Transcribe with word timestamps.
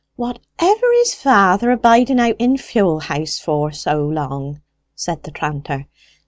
"Whatever 0.15 0.87
is 0.97 1.13
father 1.13 1.69
a 1.69 1.77
biding 1.77 2.19
out 2.19 2.35
in 2.39 2.57
fuel 2.57 3.01
house 3.01 3.33
so 3.33 4.01
long 4.03 4.55
for?" 4.55 4.61
said 4.95 5.21
the 5.21 5.29
tranter. 5.29 5.85